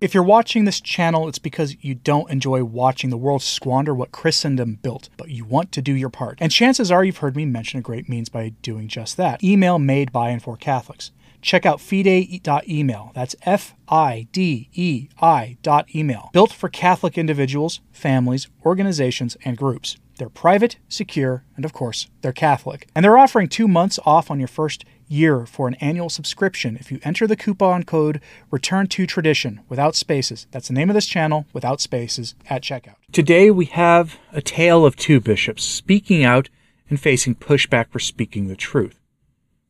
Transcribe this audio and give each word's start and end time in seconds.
If 0.00 0.14
you're 0.14 0.22
watching 0.22 0.64
this 0.64 0.80
channel, 0.80 1.26
it's 1.26 1.40
because 1.40 1.76
you 1.80 1.96
don't 1.96 2.30
enjoy 2.30 2.62
watching 2.62 3.10
the 3.10 3.16
world 3.16 3.42
squander 3.42 3.92
what 3.92 4.12
Christendom 4.12 4.78
built, 4.80 5.08
but 5.16 5.30
you 5.30 5.44
want 5.44 5.72
to 5.72 5.82
do 5.82 5.92
your 5.92 6.08
part. 6.08 6.38
And 6.40 6.52
chances 6.52 6.92
are 6.92 7.02
you've 7.02 7.16
heard 7.18 7.34
me 7.34 7.44
mention 7.44 7.80
a 7.80 7.82
great 7.82 8.08
means 8.08 8.28
by 8.28 8.50
doing 8.62 8.86
just 8.86 9.16
that 9.16 9.42
email 9.42 9.80
made 9.80 10.12
by 10.12 10.28
and 10.28 10.40
for 10.40 10.56
Catholics. 10.56 11.10
Check 11.42 11.66
out 11.66 11.78
fidei.email. 11.80 13.10
That's 13.14 13.34
F 13.42 13.74
I 13.88 14.28
D 14.30 14.68
E 14.72 15.08
I 15.20 15.56
dot 15.62 15.92
email. 15.94 16.30
Built 16.32 16.52
for 16.52 16.68
Catholic 16.68 17.18
individuals, 17.18 17.80
families, 17.90 18.48
organizations, 18.64 19.36
and 19.44 19.56
groups. 19.56 19.96
They're 20.18 20.28
private, 20.28 20.78
secure, 20.88 21.44
and 21.56 21.64
of 21.64 21.72
course, 21.72 22.08
they're 22.22 22.32
Catholic. 22.32 22.88
And 22.94 23.04
they're 23.04 23.18
offering 23.18 23.48
two 23.48 23.68
months 23.68 23.98
off 24.04 24.30
on 24.30 24.38
your 24.38 24.48
first 24.48 24.84
year 25.08 25.46
for 25.46 25.68
an 25.68 25.74
annual 25.74 26.08
subscription 26.08 26.76
if 26.76 26.92
you 26.92 27.00
enter 27.02 27.26
the 27.26 27.36
coupon 27.36 27.82
code 27.82 28.20
Return 28.50 28.86
to 28.88 29.06
Tradition 29.06 29.60
without 29.68 29.94
spaces. 29.94 30.46
That's 30.50 30.68
the 30.68 30.74
name 30.74 30.90
of 30.90 30.94
this 30.94 31.06
channel 31.06 31.46
without 31.52 31.80
spaces 31.80 32.34
at 32.48 32.62
checkout. 32.62 32.96
Today 33.12 33.50
we 33.50 33.66
have 33.66 34.18
a 34.32 34.40
tale 34.40 34.84
of 34.84 34.96
two 34.96 35.20
bishops 35.20 35.64
speaking 35.64 36.24
out 36.24 36.48
and 36.90 37.00
facing 37.00 37.34
pushback 37.34 37.88
for 37.90 37.98
speaking 37.98 38.48
the 38.48 38.56
truth. 38.56 39.00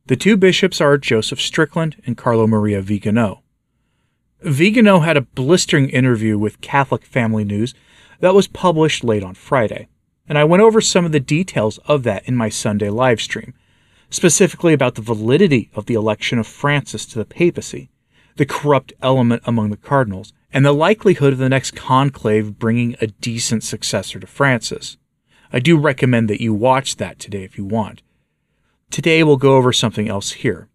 The 0.06 0.16
two 0.16 0.37
bishops 0.37 0.80
are 0.80 0.98
Joseph 0.98 1.41
Strickland 1.41 2.01
and 2.07 2.16
Carlo 2.16 2.46
Maria 2.46 2.80
Vigano. 2.80 3.43
Vigano 4.43 5.01
had 5.01 5.16
a 5.16 5.23
blistering 5.23 5.88
interview 5.91 6.38
with 6.38 6.60
Catholic 6.60 7.05
Family 7.05 7.45
News 7.45 7.74
that 8.20 8.34
was 8.34 8.46
published 8.46 9.05
late 9.05 9.23
on 9.23 9.34
Friday 9.34 9.88
and 10.29 10.37
I 10.37 10.45
went 10.45 10.62
over 10.62 10.80
some 10.80 11.05
of 11.05 11.12
the 11.12 11.20
details 11.20 11.79
of 11.87 12.02
that 12.02 12.29
in 12.29 12.37
my 12.37 12.48
Sunday 12.48 12.91
live 12.91 13.20
stream, 13.20 13.55
specifically 14.10 14.72
about 14.72 14.94
the 14.94 15.02
validity 15.02 15.70
of 15.74 15.86
the 15.86 15.94
election 15.94 16.38
of 16.38 16.46
Francis 16.46 17.04
to 17.06 17.18
the 17.18 17.24
papacy, 17.24 17.90
the 18.36 18.46
corrupt 18.46 18.92
element 19.02 19.42
among 19.44 19.70
the 19.70 19.76
cardinals, 19.76 20.32
and 20.52 20.65
the 20.65 20.73
likelihood 20.73 21.32
of 21.32 21.38
the 21.38 21.48
next 21.48 21.73
conclave 21.73 22.59
bringing 22.59 22.96
a 23.00 23.09
decent 23.09 23.62
successor 23.62 24.18
to 24.18 24.26
Francis. 24.26 24.96
I 25.52 25.60
do 25.60 25.76
recommend 25.76 26.28
that 26.30 26.40
you 26.40 26.54
watch 26.54 26.96
that 26.96 27.18
today 27.18 27.45
if 27.45 27.59
you 27.59 27.65
want. 27.65 28.02
Today 28.90 29.23
we'll 29.23 29.37
go 29.37 29.56
over 29.56 29.73
something 29.73 30.09
else 30.09 30.32
here. 30.32 30.68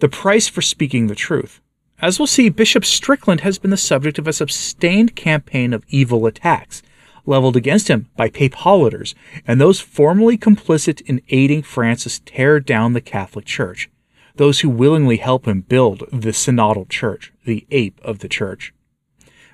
The 0.00 0.08
price 0.08 0.48
for 0.48 0.62
speaking 0.62 1.06
the 1.06 1.14
truth. 1.14 1.60
As 2.00 2.18
we'll 2.18 2.26
see, 2.26 2.48
Bishop 2.48 2.84
Strickland 2.84 3.42
has 3.42 3.58
been 3.58 3.70
the 3.70 3.76
subject 3.76 4.18
of 4.18 4.26
a 4.26 4.32
sustained 4.32 5.14
campaign 5.14 5.72
of 5.72 5.84
evil 5.88 6.26
attacks, 6.26 6.82
leveled 7.30 7.56
against 7.56 7.88
him 7.88 8.08
by 8.16 8.28
papolaters 8.28 9.14
and 9.46 9.58
those 9.58 9.80
formerly 9.80 10.36
complicit 10.36 11.00
in 11.02 11.22
aiding 11.30 11.62
Francis 11.62 12.20
tear 12.26 12.60
down 12.60 12.92
the 12.92 13.00
Catholic 13.00 13.46
Church, 13.46 13.88
those 14.34 14.60
who 14.60 14.68
willingly 14.68 15.16
help 15.16 15.46
him 15.46 15.62
build 15.62 16.00
the 16.12 16.32
synodal 16.32 16.88
church, 16.88 17.32
the 17.44 17.66
ape 17.70 17.98
of 18.02 18.18
the 18.18 18.28
church. 18.28 18.74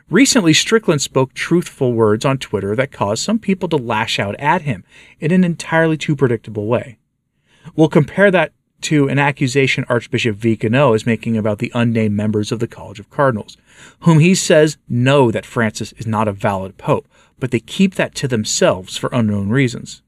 Recently, 0.09 0.53
Strickland 0.53 1.03
spoke 1.03 1.35
truthful 1.35 1.93
words 1.93 2.25
on 2.25 2.39
Twitter 2.39 2.75
that 2.77 2.93
caused 2.93 3.23
some 3.23 3.39
people 3.39 3.69
to 3.69 3.77
lash 3.77 4.19
out 4.19 4.37
at 4.39 4.63
him 4.63 4.85
in 5.21 5.31
an 5.31 5.45
entirely 5.45 5.97
too 5.97 6.17
predictable 6.17 6.67
way. 6.67 6.99
We'll 7.75 7.89
compare 7.89 8.31
that 8.31 8.53
to 8.83 9.09
an 9.09 9.19
accusation 9.19 9.85
Archbishop 9.89 10.37
Vigano 10.37 10.93
is 10.93 11.07
making 11.07 11.37
about 11.37 11.59
the 11.59 11.73
unnamed 11.75 12.15
members 12.15 12.53
of 12.53 12.61
the 12.61 12.69
College 12.69 13.01
of 13.01 13.11
Cardinals, 13.11 13.57
whom 14.01 14.21
he 14.21 14.35
says 14.35 14.79
know 14.89 15.31
that 15.31 15.45
Francis 15.45 15.93
is 15.95 16.07
not 16.07 16.29
a 16.29 16.33
valid 16.33 16.79
pope, 16.79 17.09
but 17.39 17.51
they 17.51 17.61
keep 17.61 17.95
that 17.95 18.15
to 18.17 18.29
themselves 18.29 18.97
for 18.97 19.11
unknown 19.13 19.51
reasons. 19.51 20.03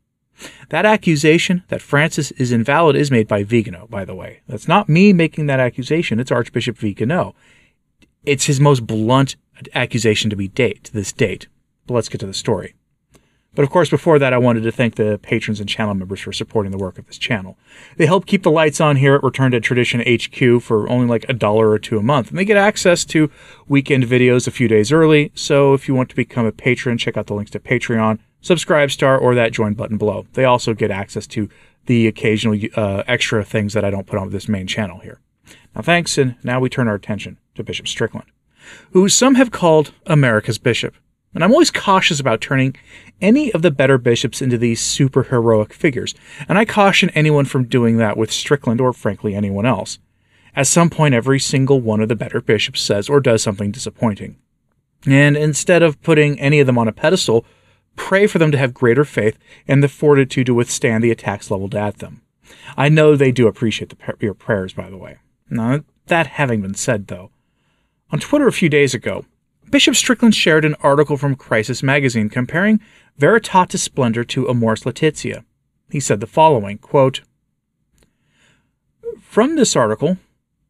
That 0.68 0.86
accusation 0.86 1.64
that 1.68 1.82
Francis 1.82 2.30
is 2.32 2.52
invalid 2.52 2.96
is 2.96 3.10
made 3.10 3.26
by 3.26 3.42
Vigano, 3.42 3.86
by 3.88 4.04
the 4.04 4.14
way. 4.14 4.40
That's 4.46 4.68
not 4.68 4.88
me 4.88 5.12
making 5.12 5.46
that 5.46 5.60
accusation, 5.60 6.20
it's 6.20 6.30
Archbishop 6.30 6.78
Vigano. 6.78 7.34
It's 8.24 8.44
his 8.44 8.60
most 8.60 8.86
blunt 8.86 9.36
accusation 9.74 10.30
to 10.30 10.36
be 10.36 10.48
date 10.48 10.84
to 10.84 10.92
this 10.92 11.12
date. 11.12 11.48
But 11.86 11.94
let's 11.94 12.08
get 12.08 12.20
to 12.20 12.26
the 12.26 12.34
story. 12.34 12.74
But 13.54 13.64
of 13.64 13.70
course, 13.70 13.90
before 13.90 14.18
that, 14.18 14.32
I 14.32 14.38
wanted 14.38 14.62
to 14.62 14.72
thank 14.72 14.94
the 14.94 15.18
patrons 15.20 15.58
and 15.58 15.68
channel 15.68 15.94
members 15.94 16.20
for 16.20 16.32
supporting 16.32 16.70
the 16.70 16.78
work 16.78 16.98
of 16.98 17.06
this 17.06 17.18
channel. 17.18 17.58
They 17.96 18.06
help 18.06 18.26
keep 18.26 18.42
the 18.42 18.50
lights 18.50 18.80
on 18.80 18.96
here 18.96 19.14
at 19.14 19.22
Return 19.22 19.50
to 19.52 19.60
Tradition 19.60 20.00
HQ 20.00 20.62
for 20.62 20.88
only 20.88 21.06
like 21.06 21.24
a 21.28 21.32
dollar 21.32 21.70
or 21.70 21.78
two 21.78 21.98
a 21.98 22.02
month, 22.02 22.30
and 22.30 22.38
they 22.38 22.44
get 22.44 22.56
access 22.56 23.04
to 23.06 23.30
weekend 23.66 24.04
videos 24.04 24.46
a 24.46 24.52
few 24.52 24.68
days 24.68 24.92
early. 24.92 25.32
So 25.34 25.74
if 25.74 25.88
you 25.88 25.94
want 25.94 26.08
to 26.10 26.16
become 26.16 26.46
a 26.46 26.52
patron, 26.52 26.98
check 26.98 27.16
out 27.16 27.26
the 27.26 27.34
links 27.34 27.50
to 27.52 27.58
Patreon, 27.58 28.20
Subscribe 28.40 28.90
Star, 28.90 29.18
or 29.18 29.34
that 29.34 29.52
join 29.52 29.74
button 29.74 29.98
below. 29.98 30.26
They 30.34 30.44
also 30.44 30.72
get 30.74 30.90
access 30.90 31.26
to 31.28 31.48
the 31.86 32.06
occasional 32.06 32.58
uh, 32.76 33.02
extra 33.08 33.42
things 33.42 33.72
that 33.72 33.84
I 33.84 33.90
don't 33.90 34.06
put 34.06 34.18
on 34.18 34.30
this 34.30 34.48
main 34.48 34.66
channel 34.66 35.00
here. 35.00 35.20
Now, 35.74 35.82
thanks, 35.82 36.18
and 36.18 36.36
now 36.44 36.60
we 36.60 36.68
turn 36.68 36.86
our 36.86 36.94
attention 36.94 37.38
to 37.54 37.64
Bishop 37.64 37.88
Strickland, 37.88 38.28
who 38.92 39.08
some 39.08 39.34
have 39.36 39.50
called 39.50 39.92
America's 40.06 40.58
bishop. 40.58 40.94
And 41.38 41.44
I'm 41.44 41.52
always 41.52 41.70
cautious 41.70 42.18
about 42.18 42.40
turning 42.40 42.74
any 43.20 43.52
of 43.52 43.62
the 43.62 43.70
better 43.70 43.96
bishops 43.96 44.42
into 44.42 44.58
these 44.58 44.80
super 44.80 45.22
heroic 45.22 45.72
figures, 45.72 46.12
and 46.48 46.58
I 46.58 46.64
caution 46.64 47.10
anyone 47.10 47.44
from 47.44 47.68
doing 47.68 47.96
that 47.98 48.16
with 48.16 48.32
Strickland 48.32 48.80
or 48.80 48.92
frankly 48.92 49.36
anyone 49.36 49.64
else. 49.64 50.00
At 50.56 50.66
some 50.66 50.90
point, 50.90 51.14
every 51.14 51.38
single 51.38 51.80
one 51.80 52.00
of 52.00 52.08
the 52.08 52.16
better 52.16 52.40
bishops 52.40 52.80
says 52.80 53.08
or 53.08 53.20
does 53.20 53.40
something 53.40 53.70
disappointing. 53.70 54.34
And 55.06 55.36
instead 55.36 55.80
of 55.80 56.02
putting 56.02 56.40
any 56.40 56.58
of 56.58 56.66
them 56.66 56.76
on 56.76 56.88
a 56.88 56.92
pedestal, 56.92 57.46
pray 57.94 58.26
for 58.26 58.40
them 58.40 58.50
to 58.50 58.58
have 58.58 58.74
greater 58.74 59.04
faith 59.04 59.38
and 59.68 59.80
the 59.80 59.86
fortitude 59.86 60.46
to 60.46 60.54
withstand 60.54 61.04
the 61.04 61.12
attacks 61.12 61.52
leveled 61.52 61.76
at 61.76 61.98
them. 61.98 62.22
I 62.76 62.88
know 62.88 63.14
they 63.14 63.30
do 63.30 63.46
appreciate 63.46 63.90
the, 63.90 64.16
your 64.18 64.34
prayers, 64.34 64.72
by 64.72 64.90
the 64.90 64.98
way. 64.98 65.18
Now, 65.48 65.84
that 66.06 66.26
having 66.26 66.62
been 66.62 66.74
said, 66.74 67.06
though, 67.06 67.30
on 68.10 68.18
Twitter 68.18 68.48
a 68.48 68.52
few 68.52 68.68
days 68.68 68.92
ago, 68.92 69.24
Bishop 69.70 69.96
Strickland 69.96 70.34
shared 70.34 70.64
an 70.64 70.76
article 70.80 71.18
from 71.18 71.34
Crisis 71.34 71.82
magazine 71.82 72.30
comparing 72.30 72.80
Veritatis 73.18 73.80
Splendor 73.80 74.24
to 74.24 74.46
Amoris 74.48 74.86
Laetitia. 74.86 75.44
He 75.90 76.00
said 76.00 76.20
the 76.20 76.26
following 76.26 76.78
quote, 76.78 77.20
From 79.20 79.56
this 79.56 79.76
article, 79.76 80.16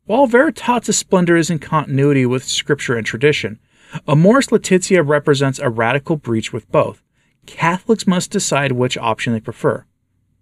while 0.06 0.26
Veritatis 0.26 0.94
Splendor 0.94 1.36
is 1.36 1.50
in 1.50 1.60
continuity 1.60 2.26
with 2.26 2.42
scripture 2.42 2.97
and 2.97 3.06
tradition, 3.06 3.60
Amoris 4.06 4.50
Laetitia 4.50 5.03
represents 5.03 5.59
a 5.59 5.70
radical 5.70 6.16
breach 6.16 6.53
with 6.53 6.70
both. 6.72 7.03
Catholics 7.47 8.06
must 8.06 8.30
decide 8.30 8.72
which 8.72 8.98
option 8.98 9.32
they 9.32 9.41
prefer. 9.41 9.84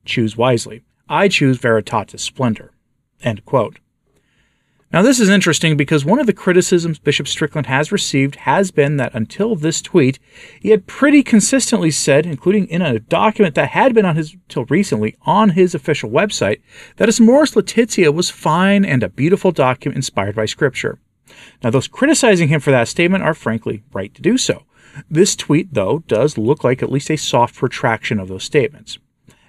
Choose 0.04 0.36
wisely. 0.36 0.82
I 1.08 1.28
choose 1.28 1.58
Veritatis 1.58 2.20
Splendor. 2.20 2.72
End 3.22 3.44
quote. 3.44 3.78
Now, 4.92 5.02
this 5.02 5.18
is 5.18 5.28
interesting 5.28 5.76
because 5.76 6.04
one 6.04 6.20
of 6.20 6.26
the 6.26 6.32
criticisms 6.32 7.00
Bishop 7.00 7.26
Strickland 7.26 7.66
has 7.66 7.90
received 7.90 8.36
has 8.36 8.70
been 8.70 8.98
that 8.98 9.14
until 9.14 9.56
this 9.56 9.82
tweet, 9.82 10.20
he 10.60 10.70
had 10.70 10.86
pretty 10.86 11.24
consistently 11.24 11.90
said, 11.90 12.24
including 12.24 12.68
in 12.68 12.82
a 12.82 13.00
document 13.00 13.56
that 13.56 13.70
had 13.70 13.94
been 13.94 14.04
on 14.04 14.14
his, 14.14 14.36
till 14.48 14.64
recently, 14.66 15.16
on 15.22 15.50
his 15.50 15.74
official 15.74 16.08
website, 16.08 16.60
that 16.96 17.08
his 17.08 17.18
Amoris 17.18 17.56
Laetitia 17.56 18.12
was 18.12 18.30
fine 18.30 18.84
and 18.84 19.02
a 19.02 19.08
beautiful 19.08 19.50
document 19.50 19.96
inspired 19.96 20.36
by 20.36 20.46
Scripture. 20.46 21.00
Now, 21.64 21.70
those 21.70 21.88
criticizing 21.88 22.48
him 22.48 22.60
for 22.60 22.70
that 22.70 22.86
statement 22.86 23.24
are 23.24 23.34
frankly 23.34 23.82
right 23.92 24.14
to 24.14 24.22
do 24.22 24.38
so. 24.38 24.62
This 25.10 25.34
tweet, 25.34 25.74
though, 25.74 26.04
does 26.06 26.38
look 26.38 26.62
like 26.62 26.80
at 26.80 26.92
least 26.92 27.10
a 27.10 27.16
soft 27.16 27.60
retraction 27.60 28.20
of 28.20 28.28
those 28.28 28.44
statements. 28.44 28.98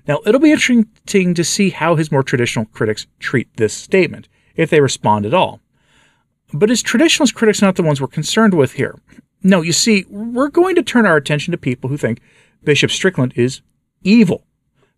Now, 0.08 0.19
it'll 0.25 0.42
be 0.42 0.52
interesting 0.52 1.36
to 1.36 1.44
see 1.44 1.69
how 1.69 1.96
his 1.96 2.12
more 2.12 2.24
traditional 2.24 2.66
critics 2.66 3.06
treat 3.19 3.56
this 3.56 3.74
statement 3.74 4.28
if 4.57 4.69
they 4.69 4.81
respond 4.81 5.25
at 5.25 5.34
all. 5.34 5.62
But 6.53 6.69
his 6.69 6.84
traditionalist 6.84 7.35
critics 7.35 7.62
not 7.62 7.75
the 7.75 7.84
ones 7.84 8.01
we're 8.01 8.07
concerned 8.07 8.53
with 8.53 8.73
here. 8.73 9.00
No, 9.44 9.62
you 9.62 9.72
see, 9.72 10.06
we're 10.09 10.50
going 10.50 10.75
to 10.75 10.84
turn 10.84 11.06
our 11.06 11.16
attention 11.16 11.51
to 11.51 11.57
people 11.57 11.90
who 11.90 11.97
think 11.97 12.19
Bishop 12.63 12.91
Strickland 12.91 13.34
is 13.35 13.62
evil, 14.01 14.44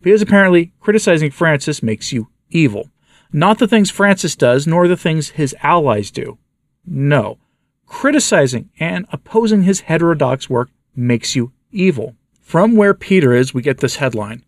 because 0.01 0.21
apparently 0.21 0.71
criticizing 0.79 1.29
Francis 1.29 1.83
makes 1.83 2.11
you 2.11 2.29
evil. 2.49 2.89
Not 3.31 3.59
the 3.59 3.67
things 3.67 3.91
Francis 3.91 4.35
does, 4.35 4.65
nor 4.65 4.87
the 4.87 4.97
things 4.97 5.29
his 5.29 5.55
allies 5.61 6.09
do. 6.09 6.37
No. 6.85 7.37
Criticizing 7.85 8.69
and 8.79 9.05
opposing 9.11 9.63
his 9.63 9.81
heterodox 9.81 10.49
work 10.49 10.69
makes 10.95 11.35
you 11.35 11.51
evil. 11.71 12.15
From 12.41 12.75
where 12.75 12.93
Peter 12.93 13.33
is, 13.33 13.53
we 13.53 13.61
get 13.61 13.79
this 13.79 13.97
headline 13.97 14.43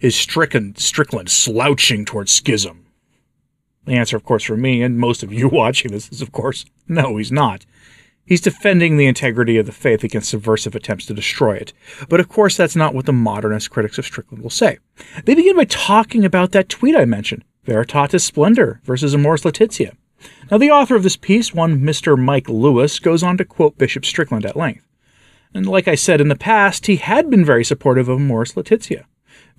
Is 0.00 0.14
Strickland, 0.14 0.78
Strickland 0.78 1.30
slouching 1.30 2.04
towards 2.04 2.32
schism? 2.32 2.79
The 3.86 3.94
answer, 3.94 4.16
of 4.16 4.24
course, 4.24 4.44
for 4.44 4.56
me 4.56 4.82
and 4.82 4.98
most 4.98 5.22
of 5.22 5.32
you 5.32 5.48
watching 5.52 5.90
this 5.90 6.10
is, 6.10 6.22
of 6.22 6.32
course, 6.32 6.64
no, 6.88 7.16
he's 7.16 7.32
not. 7.32 7.66
He's 8.24 8.40
defending 8.40 8.96
the 8.96 9.06
integrity 9.06 9.58
of 9.58 9.66
the 9.66 9.72
faith 9.72 10.04
against 10.04 10.30
subversive 10.30 10.76
attempts 10.76 11.06
to 11.06 11.14
destroy 11.14 11.56
it. 11.56 11.72
But 12.08 12.20
of 12.20 12.28
course, 12.28 12.56
that's 12.56 12.76
not 12.76 12.94
what 12.94 13.06
the 13.06 13.12
modernist 13.12 13.70
critics 13.70 13.98
of 13.98 14.04
Strickland 14.04 14.42
will 14.42 14.50
say. 14.50 14.78
They 15.24 15.34
begin 15.34 15.56
by 15.56 15.64
talking 15.64 16.24
about 16.24 16.52
that 16.52 16.68
tweet 16.68 16.94
I 16.94 17.06
mentioned, 17.06 17.44
Veritatis 17.66 18.20
Splendor 18.20 18.80
versus 18.84 19.14
Amoris 19.14 19.44
Laetitia. 19.44 19.94
Now, 20.50 20.58
the 20.58 20.70
author 20.70 20.94
of 20.94 21.02
this 21.02 21.16
piece, 21.16 21.54
one 21.54 21.80
Mr. 21.80 22.16
Mike 22.16 22.48
Lewis, 22.48 22.98
goes 22.98 23.22
on 23.22 23.36
to 23.38 23.44
quote 23.44 23.78
Bishop 23.78 24.04
Strickland 24.04 24.44
at 24.46 24.56
length. 24.56 24.86
And 25.52 25.66
like 25.66 25.88
I 25.88 25.94
said 25.96 26.20
in 26.20 26.28
the 26.28 26.36
past, 26.36 26.86
he 26.86 26.96
had 26.96 27.30
been 27.30 27.44
very 27.44 27.64
supportive 27.64 28.08
of 28.08 28.18
Amoris 28.18 28.56
Laetitia. 28.56 29.06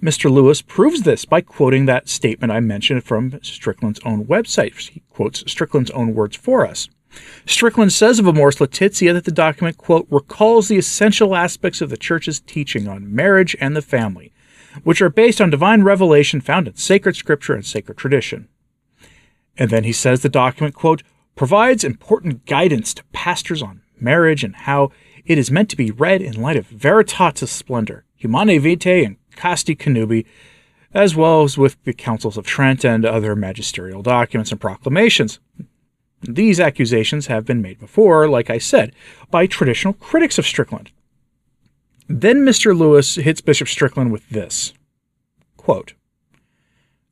Mr. 0.02 0.32
Lewis 0.32 0.64
proves 0.64 1.04
this 1.04 1.26
by 1.26 1.42
quoting 1.42 1.86
that 1.86 2.10
statement 2.10 2.52
I 2.52 2.60
mentioned 2.60 3.04
from 3.04 3.40
Strickland's 3.44 4.00
own 4.04 4.26
website. 4.26 4.76
He 4.90 5.04
quotes 5.12 5.44
Strickland's 5.52 5.92
own 5.92 6.16
words 6.16 6.36
for 6.36 6.66
us. 6.66 6.90
Strickland 7.46 7.94
says 7.94 8.18
of 8.18 8.26
Amoris 8.26 8.60
Laetitia 8.60 9.14
that 9.14 9.26
the 9.26 9.32
document, 9.32 9.78
quote, 9.78 10.08
recalls 10.10 10.68
the 10.68 10.78
essential 10.78 11.36
aspects 11.36 11.82
of 11.82 11.90
the 11.90 11.98
Church's 11.98 12.40
teaching 12.40 12.88
on 12.88 13.14
marriage 13.14 13.56
and 13.60 13.76
the 13.76 13.82
family, 13.82 14.34
which 14.84 15.02
are 15.02 15.10
based 15.10 15.40
on 15.40 15.50
divine 15.50 15.84
revelation 15.84 16.42
found 16.42 16.68
in 16.68 16.76
sacred 16.76 17.16
scripture 17.16 17.54
and 17.54 17.66
sacred 17.66 17.98
tradition. 17.98 18.48
And 19.58 19.70
then 19.70 19.84
he 19.84 19.94
says 19.94 20.22
the 20.22 20.30
document, 20.30 20.74
quote, 20.74 21.04
provides 21.36 21.84
important 21.84 22.46
guidance 22.46 22.94
to 22.96 23.04
pastors 23.12 23.62
on 23.62 23.82
marriage 24.00 24.44
and 24.44 24.56
how 24.56 24.92
it 25.26 25.38
is 25.38 25.52
meant 25.52 25.70
to 25.70 25.78
be 25.78 25.92
read 25.92 26.22
in 26.22 26.42
light 26.42 26.58
of 26.58 26.68
Veritatis 26.70 27.50
Splendor, 27.50 28.06
Humanae 28.16 28.58
Vitae, 28.58 29.06
and 29.06 29.18
Casti 29.36 29.76
Connubii, 29.76 30.26
as 30.94 31.16
well 31.16 31.44
as 31.44 31.58
with 31.58 31.82
the 31.84 31.94
Councils 31.94 32.38
of 32.38 32.46
Trent 32.46 32.84
and 32.84 33.06
other 33.06 33.36
magisterial 33.36 34.02
documents 34.02 34.52
and 34.52 34.60
proclamations. 34.60 35.40
These 36.22 36.60
accusations 36.60 37.28
have 37.28 37.46
been 37.46 37.62
made 37.62 37.80
before, 37.80 38.30
like 38.30 38.50
I 38.50 38.60
said, 38.60 38.94
by 39.32 39.48
traditional 39.48 39.94
critics 39.94 40.38
of 40.38 40.46
Strickland. 40.46 40.92
Then 42.08 42.46
Mr. 42.46 42.78
Lewis 42.78 43.16
hits 43.16 43.42
Bishop 43.42 43.68
Strickland 43.68 44.12
with 44.12 44.28
this 44.30 44.74
quote, 45.58 45.94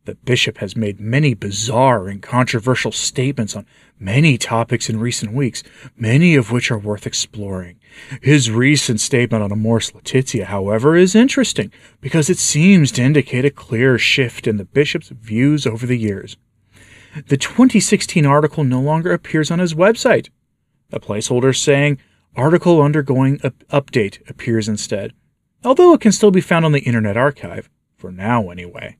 The 0.09 0.15
bishop 0.15 0.57
has 0.57 0.75
made 0.75 0.99
many 0.99 1.35
bizarre 1.35 2.07
and 2.07 2.19
controversial 2.19 2.91
statements 2.91 3.55
on 3.55 3.67
many 3.99 4.39
topics 4.39 4.89
in 4.89 4.99
recent 4.99 5.33
weeks, 5.33 5.61
many 5.95 6.33
of 6.33 6.51
which 6.51 6.71
are 6.71 6.79
worth 6.79 7.05
exploring. 7.05 7.79
His 8.19 8.49
recent 8.49 9.01
statement 9.01 9.43
on 9.43 9.51
Amoris 9.51 9.93
Laetitia, 9.93 10.45
however, 10.45 10.95
is 10.95 11.13
interesting 11.13 11.71
because 12.01 12.27
it 12.27 12.39
seems 12.39 12.91
to 12.93 13.03
indicate 13.03 13.45
a 13.45 13.51
clear 13.51 13.99
shift 13.99 14.47
in 14.47 14.57
the 14.57 14.65
bishop's 14.65 15.09
views 15.09 15.67
over 15.67 15.85
the 15.85 15.99
years. 15.99 16.37
The 17.27 17.37
2016 17.37 18.25
article 18.25 18.63
no 18.63 18.81
longer 18.81 19.13
appears 19.13 19.51
on 19.51 19.59
his 19.59 19.75
website. 19.75 20.29
A 20.91 20.99
placeholder 20.99 21.55
saying 21.55 21.99
article 22.35 22.81
undergoing 22.81 23.37
update 23.37 24.27
appears 24.27 24.67
instead, 24.67 25.13
although 25.63 25.93
it 25.93 26.01
can 26.01 26.11
still 26.11 26.31
be 26.31 26.41
found 26.41 26.65
on 26.65 26.71
the 26.71 26.79
Internet 26.79 27.15
Archive, 27.15 27.69
for 27.95 28.11
now 28.11 28.49
anyway. 28.49 28.97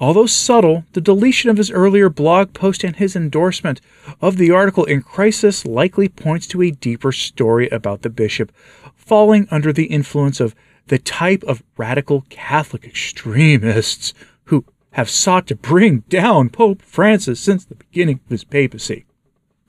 Although 0.00 0.26
subtle, 0.26 0.84
the 0.94 1.00
deletion 1.02 1.50
of 1.50 1.58
his 1.58 1.70
earlier 1.70 2.08
blog 2.08 2.54
post 2.54 2.82
and 2.82 2.96
his 2.96 3.14
endorsement 3.14 3.82
of 4.22 4.38
the 4.38 4.50
article 4.50 4.86
in 4.86 5.02
Crisis 5.02 5.66
likely 5.66 6.08
points 6.08 6.46
to 6.48 6.62
a 6.62 6.70
deeper 6.70 7.12
story 7.12 7.68
about 7.68 8.00
the 8.00 8.08
bishop 8.08 8.50
falling 8.96 9.46
under 9.50 9.74
the 9.74 9.84
influence 9.84 10.40
of 10.40 10.54
the 10.86 10.98
type 10.98 11.42
of 11.44 11.62
radical 11.76 12.24
Catholic 12.30 12.84
extremists 12.84 14.14
who 14.44 14.64
have 14.92 15.10
sought 15.10 15.46
to 15.48 15.54
bring 15.54 15.98
down 16.08 16.48
Pope 16.48 16.80
Francis 16.80 17.38
since 17.38 17.66
the 17.66 17.74
beginning 17.74 18.20
of 18.24 18.30
his 18.30 18.44
papacy. 18.44 19.04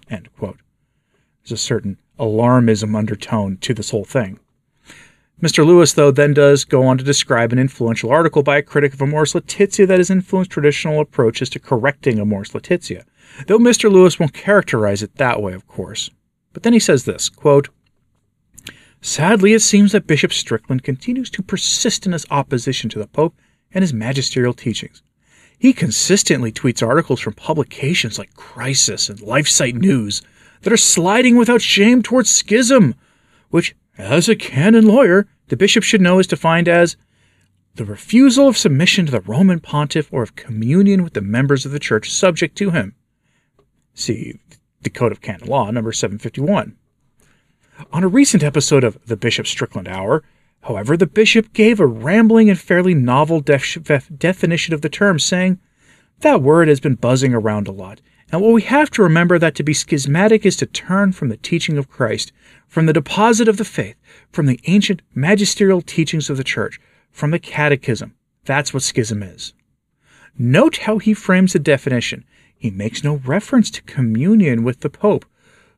There's 0.09 1.51
a 1.51 1.57
certain 1.57 1.97
alarmism 2.17 2.95
undertone 2.95 3.57
to 3.57 3.73
this 3.73 3.91
whole 3.91 4.05
thing. 4.05 4.39
Mr. 5.41 5.65
Lewis, 5.65 5.93
though, 5.93 6.11
then 6.11 6.33
does 6.33 6.65
go 6.65 6.83
on 6.83 6.99
to 6.99 7.03
describe 7.03 7.51
an 7.51 7.57
influential 7.57 8.11
article 8.11 8.43
by 8.43 8.57
a 8.57 8.61
critic 8.61 8.93
of 8.93 9.01
Amoris 9.01 9.33
Laetitia 9.33 9.87
that 9.87 9.97
has 9.97 10.11
influenced 10.11 10.51
traditional 10.51 10.99
approaches 10.99 11.49
to 11.49 11.59
correcting 11.59 12.19
Amoris 12.19 12.53
Laetitia, 12.53 13.05
though 13.47 13.57
Mr. 13.57 13.91
Lewis 13.91 14.19
won't 14.19 14.33
characterize 14.33 15.01
it 15.01 15.15
that 15.15 15.41
way, 15.41 15.53
of 15.53 15.67
course. 15.67 16.11
But 16.53 16.61
then 16.61 16.73
he 16.73 16.79
says 16.79 17.05
this 17.05 17.27
quote, 17.27 17.69
Sadly, 19.01 19.53
it 19.53 19.61
seems 19.61 19.93
that 19.93 20.05
Bishop 20.05 20.31
Strickland 20.31 20.83
continues 20.83 21.31
to 21.31 21.41
persist 21.41 22.05
in 22.05 22.11
his 22.11 22.27
opposition 22.29 22.87
to 22.91 22.99
the 22.99 23.07
Pope 23.07 23.35
and 23.73 23.81
his 23.81 23.93
magisterial 23.93 24.53
teachings. 24.53 25.01
He 25.57 25.73
consistently 25.73 26.51
tweets 26.51 26.85
articles 26.85 27.19
from 27.19 27.33
publications 27.33 28.19
like 28.19 28.35
Crisis 28.35 29.09
and 29.09 29.19
LifeSite 29.19 29.75
News 29.75 30.21
that 30.61 30.73
are 30.73 30.77
sliding 30.77 31.35
without 31.35 31.61
shame 31.61 32.03
towards 32.03 32.29
schism, 32.29 32.93
which 33.49 33.75
as 34.01 34.27
a 34.27 34.35
canon 34.35 34.85
lawyer, 34.85 35.27
the 35.47 35.55
bishop 35.55 35.83
should 35.83 36.01
know 36.01 36.19
is 36.19 36.27
defined 36.27 36.67
as 36.67 36.97
the 37.75 37.85
refusal 37.85 38.47
of 38.47 38.57
submission 38.57 39.05
to 39.05 39.11
the 39.11 39.21
Roman 39.21 39.59
pontiff 39.59 40.11
or 40.11 40.23
of 40.23 40.35
communion 40.35 41.03
with 41.03 41.13
the 41.13 41.21
members 41.21 41.65
of 41.65 41.71
the 41.71 41.79
church 41.79 42.11
subject 42.11 42.57
to 42.57 42.71
him. 42.71 42.95
See 43.93 44.39
the 44.81 44.89
Code 44.89 45.11
of 45.11 45.21
Canon 45.21 45.47
Law, 45.47 45.69
number 45.71 45.91
751. 45.91 46.75
On 47.93 48.03
a 48.03 48.07
recent 48.07 48.43
episode 48.43 48.83
of 48.83 48.97
the 49.05 49.15
Bishop 49.15 49.47
Strickland 49.47 49.87
Hour, 49.87 50.23
however, 50.61 50.97
the 50.97 51.07
bishop 51.07 51.53
gave 51.53 51.79
a 51.79 51.87
rambling 51.87 52.49
and 52.49 52.59
fairly 52.59 52.93
novel 52.93 53.39
def- 53.39 53.77
definition 54.17 54.73
of 54.73 54.81
the 54.81 54.89
term, 54.89 55.19
saying, 55.19 55.59
That 56.19 56.41
word 56.41 56.67
has 56.67 56.79
been 56.79 56.95
buzzing 56.95 57.33
around 57.33 57.67
a 57.67 57.71
lot, 57.71 58.01
and 58.31 58.41
what 58.41 58.53
we 58.53 58.61
have 58.61 58.89
to 58.91 59.03
remember 59.03 59.37
that 59.37 59.55
to 59.55 59.63
be 59.63 59.73
schismatic 59.73 60.45
is 60.45 60.55
to 60.57 60.65
turn 60.65 61.11
from 61.11 61.27
the 61.29 61.37
teaching 61.37 61.77
of 61.77 61.89
Christ, 61.89 62.31
from 62.67 62.85
the 62.85 62.93
deposit 62.93 63.49
of 63.49 63.57
the 63.57 63.65
faith, 63.65 63.97
from 64.31 64.45
the 64.45 64.59
ancient 64.67 65.01
magisterial 65.13 65.81
teachings 65.81 66.29
of 66.29 66.37
the 66.37 66.43
church, 66.43 66.79
from 67.11 67.31
the 67.31 67.39
catechism. 67.39 68.15
That's 68.45 68.73
what 68.73 68.83
schism 68.83 69.21
is. 69.21 69.53
Note 70.37 70.77
how 70.77 70.97
he 70.97 71.13
frames 71.13 71.51
the 71.53 71.59
definition. 71.59 72.23
He 72.55 72.71
makes 72.71 73.03
no 73.03 73.15
reference 73.15 73.69
to 73.71 73.81
communion 73.81 74.63
with 74.63 74.79
the 74.79 74.89
Pope, 74.89 75.25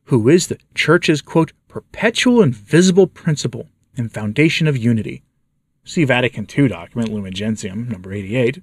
who 0.04 0.28
is 0.28 0.46
the 0.46 0.58
church's, 0.74 1.20
quote, 1.20 1.52
perpetual 1.66 2.40
and 2.40 2.54
visible 2.54 3.08
principle 3.08 3.68
and 3.96 4.12
foundation 4.12 4.68
of 4.68 4.76
unity. 4.76 5.24
See 5.84 6.04
Vatican 6.04 6.46
II 6.56 6.68
document, 6.68 7.12
Lumen 7.12 7.32
Gentium, 7.34 7.88
number 7.88 8.12
88. 8.12 8.62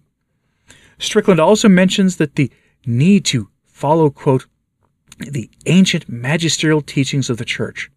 Strickland 0.97 1.39
also 1.39 1.67
mentions 1.67 2.17
that 2.17 2.35
the 2.35 2.51
need 2.85 3.25
to 3.25 3.49
follow, 3.81 4.11
quote, 4.11 4.45
the 5.17 5.49
ancient 5.65 6.07
magisterial 6.07 6.83
teachings 6.83 7.31
of 7.31 7.37
the 7.37 7.45
Church, 7.45 7.89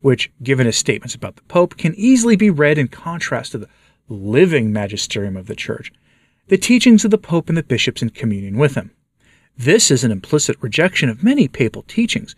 which, 0.00 0.32
given 0.42 0.66
his 0.66 0.76
statements 0.76 1.14
about 1.14 1.36
the 1.36 1.42
Pope, 1.42 1.76
can 1.76 1.94
easily 1.94 2.34
be 2.34 2.50
read 2.50 2.76
in 2.76 2.88
contrast 2.88 3.52
to 3.52 3.58
the 3.58 3.68
living 4.08 4.72
magisterium 4.72 5.36
of 5.36 5.46
the 5.46 5.54
Church, 5.54 5.92
the 6.48 6.58
teachings 6.58 7.04
of 7.04 7.12
the 7.12 7.18
Pope 7.18 7.48
and 7.48 7.56
the 7.56 7.62
bishops 7.62 8.02
in 8.02 8.10
communion 8.10 8.58
with 8.58 8.74
him. 8.74 8.90
This 9.56 9.92
is 9.92 10.02
an 10.02 10.10
implicit 10.10 10.56
rejection 10.60 11.08
of 11.08 11.22
many 11.22 11.46
papal 11.46 11.84
teachings, 11.84 12.34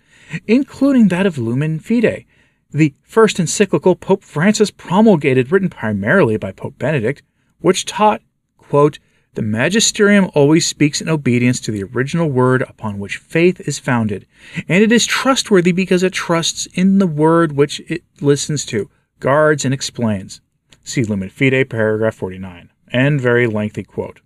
including 0.46 1.08
that 1.08 1.24
of 1.24 1.38
Lumen 1.38 1.80
Fidei, 1.80 2.26
the 2.70 2.92
first 3.02 3.40
encyclical 3.40 3.96
Pope 3.96 4.22
Francis 4.22 4.70
promulgated, 4.70 5.50
written 5.50 5.70
primarily 5.70 6.36
by 6.36 6.52
Pope 6.52 6.78
Benedict, 6.78 7.22
which 7.60 7.86
taught, 7.86 8.20
quote, 8.58 8.98
the 9.34 9.42
magisterium 9.42 10.28
always 10.34 10.66
speaks 10.66 11.00
in 11.00 11.08
obedience 11.08 11.60
to 11.60 11.70
the 11.70 11.84
original 11.84 12.28
word 12.28 12.62
upon 12.62 12.98
which 12.98 13.18
faith 13.18 13.60
is 13.60 13.78
founded, 13.78 14.26
and 14.68 14.82
it 14.82 14.90
is 14.90 15.06
trustworthy 15.06 15.72
because 15.72 16.02
it 16.02 16.12
trusts 16.12 16.66
in 16.74 16.98
the 16.98 17.06
word 17.06 17.52
which 17.52 17.80
it 17.88 18.02
listens 18.20 18.66
to, 18.66 18.90
guards, 19.20 19.64
and 19.64 19.72
explains. 19.72 20.40
See 20.82 21.04
Lumen 21.04 21.30
Fidei, 21.30 21.68
paragraph 21.68 22.16
49. 22.16 22.70
End 22.92 23.20
very 23.20 23.46
lengthy 23.46 23.84
quote. 23.84 24.20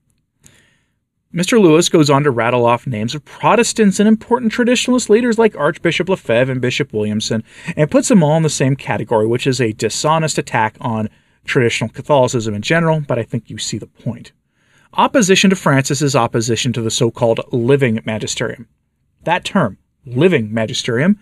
Mr. 1.34 1.61
Lewis 1.61 1.88
goes 1.88 2.08
on 2.08 2.23
to 2.23 2.30
rattle 2.30 2.64
off 2.64 2.87
names 2.87 3.14
of 3.14 3.25
Protestants 3.25 3.99
and 3.99 4.08
important 4.08 4.52
traditionalist 4.52 5.08
leaders 5.08 5.37
like 5.37 5.56
Archbishop 5.56 6.08
Lefebvre 6.08 6.52
and 6.52 6.61
Bishop 6.61 6.92
Williamson, 6.92 7.42
and 7.76 7.90
puts 7.90 8.08
them 8.08 8.23
all 8.23 8.37
in 8.37 8.44
the 8.44 8.49
same 8.49 8.76
category, 8.76 9.26
which 9.26 9.46
is 9.46 9.61
a 9.61 9.73
dishonest 9.73 10.38
attack 10.38 10.76
on 10.80 11.11
traditional 11.44 11.90
Catholicism 11.90 12.54
in 12.54 12.62
general, 12.62 13.00
but 13.00 13.18
I 13.18 13.25
think 13.25 13.50
you 13.50 13.58
see 13.58 13.78
the 13.78 13.87
point. 13.87 14.32
Opposition 14.96 15.50
to 15.50 15.56
Francis 15.56 16.02
is 16.02 16.14
opposition 16.14 16.72
to 16.72 16.80
the 16.80 16.90
so 16.90 17.10
called 17.10 17.40
living 17.50 18.00
magisterium. 18.04 18.68
That 19.24 19.44
term, 19.44 19.78
living 20.06 20.54
magisterium, 20.54 21.18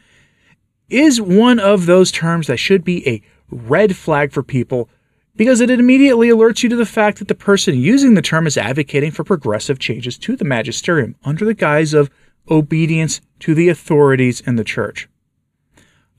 is 0.90 1.22
one 1.22 1.58
of 1.58 1.86
those 1.86 2.12
terms 2.12 2.48
that 2.48 2.58
should 2.58 2.84
be 2.84 3.08
a 3.08 3.22
red 3.50 3.96
flag 3.96 4.30
for 4.30 4.42
people 4.42 4.90
because 5.36 5.62
it 5.62 5.70
immediately 5.70 6.28
alerts 6.28 6.62
you 6.62 6.68
to 6.68 6.76
the 6.76 6.84
fact 6.84 7.18
that 7.18 7.28
the 7.28 7.34
person 7.34 7.74
using 7.74 8.12
the 8.12 8.20
term 8.20 8.46
is 8.46 8.58
advocating 8.58 9.10
for 9.10 9.24
progressive 9.24 9.78
changes 9.78 10.18
to 10.18 10.36
the 10.36 10.44
magisterium 10.44 11.16
under 11.24 11.46
the 11.46 11.54
guise 11.54 11.94
of 11.94 12.10
obedience 12.50 13.22
to 13.40 13.54
the 13.54 13.70
authorities 13.70 14.42
in 14.42 14.56
the 14.56 14.64
church. 14.64 15.08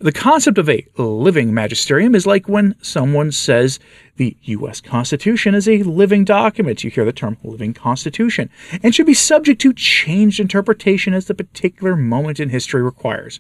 The 0.03 0.11
concept 0.11 0.57
of 0.57 0.69
a 0.69 0.85
living 0.97 1.53
magisterium 1.53 2.13
is 2.13 2.27
like 2.27 2.49
when 2.49 2.75
someone 2.81 3.31
says 3.31 3.79
the 4.17 4.35
U.S. 4.41 4.81
Constitution 4.81 5.55
is 5.55 5.65
a 5.65 5.81
living 5.83 6.25
document. 6.25 6.83
You 6.83 6.89
hear 6.89 7.05
the 7.05 7.13
term 7.13 7.37
living 7.41 7.73
constitution 7.73 8.49
and 8.83 8.93
should 8.93 9.05
be 9.05 9.13
subject 9.13 9.61
to 9.61 9.71
changed 9.71 10.41
interpretation 10.41 11.13
as 11.13 11.27
the 11.27 11.33
particular 11.33 11.95
moment 11.95 12.41
in 12.41 12.49
history 12.49 12.83
requires. 12.83 13.39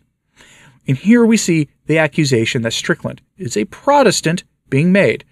And 0.87 0.97
here 0.97 1.25
we 1.25 1.35
see 1.35 1.67
the 1.87 1.97
accusation 1.97 2.61
that 2.61 2.71
Strickland 2.71 3.21
is 3.37 3.57
a 3.57 3.65
Protestant 3.65 4.45
being 4.69 4.93
made, 4.93 5.25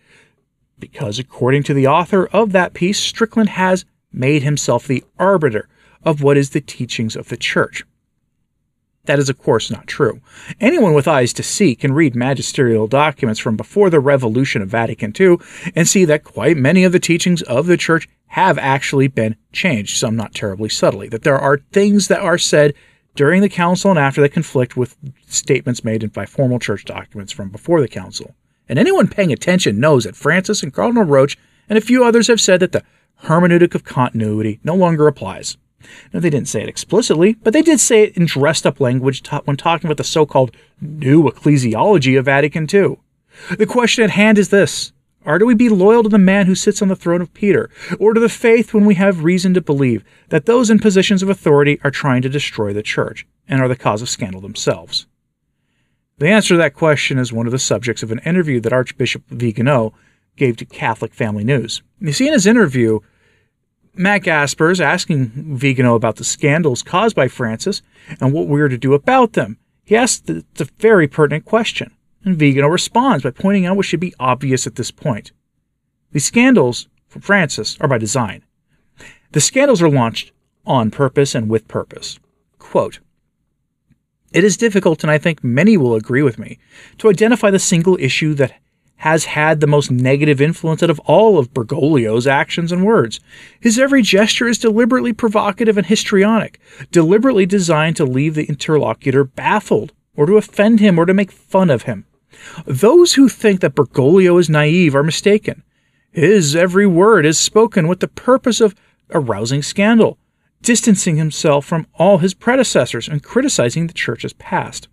because 0.79 1.17
according 1.17 1.63
to 1.63 1.73
the 1.73 1.87
author 1.87 2.27
of 2.27 2.51
that 2.51 2.73
piece, 2.73 2.99
Strickland 2.99 3.51
has 3.51 3.85
made 4.11 4.43
himself 4.43 4.85
the 4.85 5.05
arbiter 5.17 5.69
of 6.03 6.21
what 6.21 6.35
is 6.35 6.49
the 6.49 6.59
teachings 6.59 7.15
of 7.15 7.29
the 7.29 7.37
church. 7.37 7.85
That 9.05 9.19
is, 9.19 9.29
of 9.29 9.39
course, 9.39 9.71
not 9.71 9.87
true. 9.87 10.21
Anyone 10.59 10.93
with 10.93 11.07
eyes 11.07 11.33
to 11.33 11.43
see 11.43 11.75
can 11.75 11.93
read 11.93 12.15
magisterial 12.15 12.87
documents 12.87 13.39
from 13.39 13.57
before 13.57 13.89
the 13.89 13.99
revolution 13.99 14.61
of 14.61 14.69
Vatican 14.69 15.13
II 15.19 15.37
and 15.75 15.87
see 15.87 16.05
that 16.05 16.23
quite 16.23 16.55
many 16.55 16.83
of 16.83 16.91
the 16.91 16.99
teachings 16.99 17.41
of 17.43 17.65
the 17.65 17.77
Church 17.77 18.07
have 18.27 18.57
actually 18.59 19.07
been 19.07 19.35
changed, 19.51 19.97
some 19.97 20.15
not 20.15 20.35
terribly 20.35 20.69
subtly. 20.69 21.09
That 21.09 21.23
there 21.23 21.39
are 21.39 21.61
things 21.71 22.07
that 22.09 22.21
are 22.21 22.37
said 22.37 22.75
during 23.15 23.41
the 23.41 23.49
council 23.49 23.89
and 23.89 23.99
after 23.99 24.21
that 24.21 24.33
conflict 24.33 24.77
with 24.77 24.95
statements 25.27 25.83
made 25.83 26.13
by 26.13 26.25
formal 26.25 26.59
church 26.59 26.85
documents 26.85 27.33
from 27.33 27.49
before 27.49 27.81
the 27.81 27.87
council. 27.87 28.35
And 28.69 28.79
anyone 28.79 29.07
paying 29.07 29.33
attention 29.33 29.79
knows 29.79 30.05
that 30.05 30.15
Francis 30.15 30.63
and 30.63 30.73
Cardinal 30.73 31.03
Roche 31.03 31.35
and 31.67 31.77
a 31.77 31.81
few 31.81 32.05
others 32.05 32.27
have 32.27 32.39
said 32.39 32.59
that 32.61 32.71
the 32.71 32.83
hermeneutic 33.23 33.75
of 33.75 33.83
continuity 33.83 34.59
no 34.63 34.75
longer 34.75 35.07
applies. 35.07 35.57
Now, 36.13 36.19
they 36.19 36.29
didn't 36.29 36.47
say 36.47 36.61
it 36.61 36.69
explicitly, 36.69 37.33
but 37.33 37.53
they 37.53 37.61
did 37.61 37.79
say 37.79 38.03
it 38.03 38.17
in 38.17 38.25
dressed 38.25 38.65
up 38.65 38.79
language 38.79 39.23
when 39.45 39.57
talking 39.57 39.87
about 39.87 39.97
the 39.97 40.03
so 40.03 40.25
called 40.25 40.55
new 40.79 41.23
ecclesiology 41.23 42.17
of 42.17 42.25
Vatican 42.25 42.67
II. 42.71 42.97
The 43.57 43.65
question 43.65 44.03
at 44.03 44.11
hand 44.11 44.37
is 44.37 44.49
this 44.49 44.91
Are 45.25 45.39
do 45.39 45.45
we 45.45 45.55
be 45.55 45.69
loyal 45.69 46.03
to 46.03 46.09
the 46.09 46.17
man 46.17 46.45
who 46.45 46.55
sits 46.55 46.81
on 46.81 46.87
the 46.87 46.95
throne 46.95 47.21
of 47.21 47.33
Peter, 47.33 47.69
or 47.99 48.13
to 48.13 48.19
the 48.19 48.29
faith 48.29 48.73
when 48.73 48.85
we 48.85 48.95
have 48.95 49.23
reason 49.23 49.53
to 49.53 49.61
believe 49.61 50.03
that 50.29 50.45
those 50.45 50.69
in 50.69 50.79
positions 50.79 51.23
of 51.23 51.29
authority 51.29 51.79
are 51.83 51.91
trying 51.91 52.21
to 52.21 52.29
destroy 52.29 52.73
the 52.73 52.83
church 52.83 53.25
and 53.47 53.61
are 53.61 53.67
the 53.67 53.75
cause 53.75 54.01
of 54.01 54.09
scandal 54.09 54.41
themselves? 54.41 55.07
The 56.17 56.29
answer 56.29 56.53
to 56.53 56.57
that 56.59 56.75
question 56.75 57.17
is 57.17 57.33
one 57.33 57.47
of 57.47 57.51
the 57.51 57.59
subjects 57.59 58.03
of 58.03 58.11
an 58.11 58.19
interview 58.19 58.59
that 58.59 58.73
Archbishop 58.73 59.23
Vigano 59.29 59.93
gave 60.35 60.55
to 60.57 60.65
Catholic 60.65 61.13
Family 61.13 61.43
News. 61.43 61.81
You 61.99 62.13
see, 62.13 62.27
in 62.27 62.33
his 62.33 62.45
interview, 62.45 62.99
Matt 63.93 64.25
is 64.25 64.81
asking 64.81 65.57
Vigano 65.57 65.95
about 65.95 66.15
the 66.15 66.23
scandals 66.23 66.83
caused 66.83 67.15
by 67.15 67.27
Francis 67.27 67.81
and 68.19 68.33
what 68.33 68.47
we 68.47 68.61
are 68.61 68.69
to 68.69 68.77
do 68.77 68.93
about 68.93 69.33
them. 69.33 69.57
He 69.83 69.95
asks 69.95 70.21
the, 70.21 70.45
the 70.55 70.69
very 70.79 71.07
pertinent 71.07 71.45
question, 71.45 71.91
and 72.23 72.37
Vigano 72.37 72.67
responds 72.67 73.23
by 73.23 73.31
pointing 73.31 73.65
out 73.65 73.75
what 73.75 73.85
should 73.85 73.99
be 73.99 74.13
obvious 74.19 74.65
at 74.65 74.75
this 74.75 74.91
point. 74.91 75.31
The 76.11 76.19
scandals 76.19 76.87
from 77.07 77.21
Francis 77.21 77.77
are 77.81 77.87
by 77.87 77.97
design. 77.97 78.43
The 79.33 79.41
scandals 79.41 79.81
are 79.81 79.89
launched 79.89 80.31
on 80.65 80.91
purpose 80.91 81.35
and 81.35 81.49
with 81.49 81.67
purpose. 81.67 82.19
Quote, 82.59 82.99
it 84.31 84.45
is 84.45 84.55
difficult, 84.55 85.03
and 85.03 85.11
I 85.11 85.17
think 85.17 85.43
many 85.43 85.75
will 85.75 85.95
agree 85.95 86.21
with 86.21 86.39
me, 86.39 86.57
to 86.99 87.09
identify 87.09 87.51
the 87.51 87.59
single 87.59 87.97
issue 87.99 88.33
that 88.35 88.53
has 89.01 89.25
had 89.25 89.59
the 89.59 89.67
most 89.67 89.89
negative 89.89 90.39
influence 90.39 90.83
out 90.83 90.89
of 90.91 90.99
all 91.05 91.39
of 91.39 91.51
Bergoglio's 91.55 92.27
actions 92.27 92.71
and 92.71 92.85
words. 92.85 93.19
His 93.59 93.79
every 93.79 94.03
gesture 94.03 94.47
is 94.47 94.59
deliberately 94.59 95.11
provocative 95.11 95.75
and 95.75 95.87
histrionic, 95.87 96.59
deliberately 96.91 97.47
designed 97.47 97.95
to 97.95 98.05
leave 98.05 98.35
the 98.35 98.45
interlocutor 98.45 99.23
baffled, 99.23 99.91
or 100.15 100.27
to 100.27 100.37
offend 100.37 100.79
him, 100.81 100.99
or 100.99 101.07
to 101.07 101.15
make 101.15 101.31
fun 101.31 101.71
of 101.71 101.83
him. 101.83 102.05
Those 102.67 103.13
who 103.13 103.27
think 103.27 103.61
that 103.61 103.73
Bergoglio 103.73 104.39
is 104.39 104.51
naive 104.51 104.95
are 104.95 105.01
mistaken. 105.01 105.63
His 106.11 106.55
every 106.55 106.85
word 106.85 107.25
is 107.25 107.39
spoken 107.39 107.87
with 107.87 108.01
the 108.01 108.07
purpose 108.07 108.61
of 108.61 108.75
arousing 109.09 109.63
scandal, 109.63 110.19
distancing 110.61 111.17
himself 111.17 111.65
from 111.65 111.87
all 111.95 112.19
his 112.19 112.35
predecessors, 112.35 113.07
and 113.07 113.23
criticizing 113.23 113.87
the 113.87 113.93
Church's 113.93 114.33
past 114.33 114.89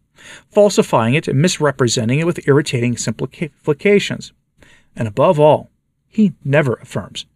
falsifying 0.50 1.14
it 1.14 1.28
and 1.28 1.40
misrepresenting 1.40 2.18
it 2.18 2.26
with 2.26 2.46
irritating 2.46 2.96
simplifications. 2.96 4.32
And 4.96 5.06
above 5.06 5.38
all, 5.38 5.70
he 6.08 6.34
never 6.44 6.74
affirms. 6.74 7.26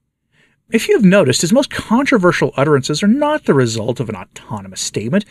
If 0.71 0.89
you 0.89 0.97
have 0.97 1.05
noticed, 1.05 1.43
his 1.43 1.53
most 1.53 1.71
controversial 1.71 2.53
utterances 2.57 3.03
are 3.03 3.09
not 3.09 3.45
the 3.45 3.55
result 3.55 4.01
of 4.01 4.09
an 4.09 4.17
autonomous 4.17 4.81
statement, 4.81 5.25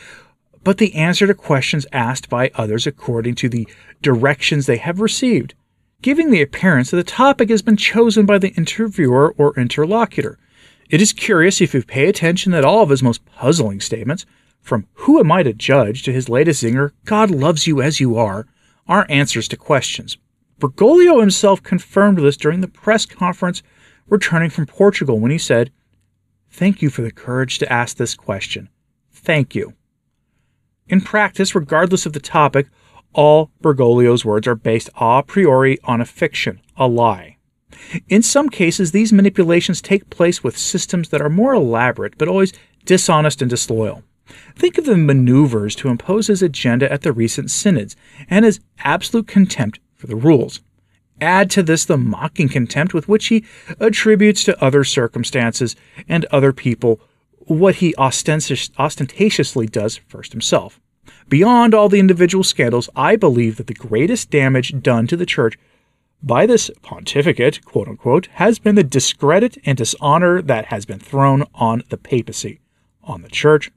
but 0.63 0.77
the 0.77 0.93
answer 0.93 1.25
to 1.25 1.34
questions 1.34 1.88
asked 1.91 2.29
by 2.29 2.51
others 2.53 2.86
according 2.86 3.36
to 3.36 3.50
the 3.50 3.67
directions 4.01 4.65
they 4.65 4.77
have 4.77 5.00
received, 5.00 5.55
giving 6.01 6.29
the 6.29 6.41
appearance 6.41 6.91
that 6.91 6.98
the 6.98 7.03
topic 7.03 7.50
has 7.50 7.63
been 7.63 7.77
chosen 7.77 8.25
by 8.25 8.38
the 8.38 8.53
interviewer 8.53 9.34
or 9.38 9.60
interlocutor. 9.60 10.38
It 10.91 11.01
is 11.01 11.13
curious 11.13 11.62
if 11.62 11.74
you 11.74 11.84
pay 11.84 12.08
attention 12.08 12.51
that 12.51 12.65
all 12.65 12.84
of 12.84 12.89
his 12.89 13.01
most 13.01 13.25
puzzling 13.25 13.81
statements 13.81 14.25
from 14.62 14.88
Who 14.94 15.20
Am 15.20 15.32
I 15.32 15.44
to 15.44 15.53
Judge 15.53 16.03
to 16.03 16.13
his 16.13 16.30
latest 16.30 16.63
zinger, 16.63 16.91
God 17.06 17.30
Loves 17.30 17.68
You 17.68 17.82
As 17.82 18.00
You 18.00 18.18
Are, 18.18 18.48
are 18.88 19.06
answers 19.10 19.48
to 19.50 19.58
questions. 19.58 20.18
Bergoglio 20.60 21.20
himself 21.20 21.63
confirmed 21.63 22.20
this 22.20 22.38
during 22.38 22.62
the 22.62 22.68
press 22.68 23.06
conference 23.06 23.63
returning 24.08 24.50
from 24.50 24.68
Portugal 24.68 25.20
when 25.20 25.32
he 25.32 25.38
said, 25.38 25.72
Thank 26.50 26.82
you 26.82 26.89
for 26.89 27.01
the 27.01 27.12
courage 27.12 27.58
to 27.60 27.72
ask 27.72 27.98
this 27.98 28.13
question. 28.13 28.70
Thank 29.12 29.56
you. 29.56 29.74
In 30.88 31.01
practice, 31.01 31.56
regardless 31.56 32.06
of 32.06 32.13
the 32.13 32.20
topic, 32.20 32.68
all 33.13 33.51
Bergoglio's 33.62 34.25
words 34.25 34.48
are 34.48 34.56
based 34.56 34.89
a 35.00 35.24
priori 35.24 35.80
on 35.84 36.01
a 36.01 36.06
fiction, 36.06 36.62
a 36.77 36.88
lie. 36.88 37.38
In 38.10 38.22
some 38.22 38.50
cases, 38.50 38.91
these 38.91 39.13
manipulations 39.13 39.82
take 39.82 40.10
place 40.10 40.44
with 40.44 40.58
systems 40.58 41.10
that 41.10 41.22
are 41.22 41.30
more 41.30 41.53
elaborate 41.53 42.18
but 42.18 42.27
always 42.27 42.53
dishonest 42.86 43.41
and 43.41 43.50
disloyal. 43.50 44.03
Think 44.55 44.77
of 44.77 44.85
the 44.85 44.97
maneuvers 44.97 45.75
to 45.75 45.89
impose 45.89 46.27
his 46.27 46.41
agenda 46.41 46.91
at 46.91 47.01
the 47.01 47.11
recent 47.11 47.51
synods 47.51 47.95
and 48.29 48.45
his 48.45 48.59
absolute 48.79 49.27
contempt 49.27 49.79
for 49.95 50.07
the 50.07 50.15
rules. 50.15 50.61
Add 51.19 51.51
to 51.51 51.63
this 51.63 51.85
the 51.85 51.97
mocking 51.97 52.49
contempt 52.49 52.93
with 52.93 53.07
which 53.07 53.27
he 53.27 53.45
attributes 53.79 54.43
to 54.45 54.63
other 54.63 54.83
circumstances 54.83 55.75
and 56.07 56.25
other 56.25 56.51
people 56.51 56.99
what 57.45 57.75
he 57.75 57.95
ostentatiously 57.95 59.67
does 59.67 59.97
first 59.97 60.31
himself. 60.31 60.79
Beyond 61.27 61.73
all 61.73 61.89
the 61.89 61.99
individual 61.99 62.43
scandals, 62.43 62.89
I 62.95 63.15
believe 63.15 63.57
that 63.57 63.67
the 63.67 63.73
greatest 63.73 64.29
damage 64.29 64.81
done 64.81 65.07
to 65.07 65.17
the 65.17 65.25
church 65.25 65.57
by 66.23 66.45
this 66.45 66.69
pontificate, 66.81 67.65
quote 67.65 67.87
unquote, 67.87 68.27
has 68.33 68.59
been 68.59 68.75
the 68.75 68.83
discredit 68.83 69.57
and 69.65 69.77
dishonor 69.77 70.41
that 70.41 70.65
has 70.65 70.85
been 70.85 70.99
thrown 70.99 71.43
on 71.55 71.83
the 71.89 71.97
papacy, 71.97 72.59
on 73.03 73.21
the 73.21 73.29
church, 73.29 73.71